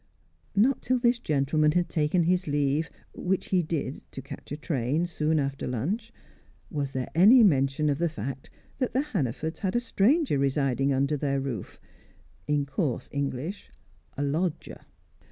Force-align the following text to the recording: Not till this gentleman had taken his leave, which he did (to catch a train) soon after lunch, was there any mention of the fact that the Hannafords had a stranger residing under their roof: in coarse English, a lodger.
Not 0.55 0.81
till 0.81 0.97
this 0.97 1.19
gentleman 1.19 1.73
had 1.73 1.87
taken 1.87 2.23
his 2.23 2.47
leave, 2.47 2.89
which 3.13 3.49
he 3.49 3.61
did 3.61 4.01
(to 4.13 4.19
catch 4.23 4.51
a 4.51 4.57
train) 4.57 5.05
soon 5.05 5.37
after 5.39 5.67
lunch, 5.67 6.11
was 6.71 6.93
there 6.93 7.11
any 7.13 7.43
mention 7.43 7.87
of 7.87 7.99
the 7.99 8.09
fact 8.09 8.49
that 8.79 8.93
the 8.93 9.03
Hannafords 9.03 9.59
had 9.59 9.75
a 9.75 9.79
stranger 9.79 10.39
residing 10.39 10.91
under 10.91 11.17
their 11.17 11.39
roof: 11.39 11.79
in 12.47 12.65
coarse 12.65 13.09
English, 13.11 13.69
a 14.17 14.23
lodger. 14.23 14.79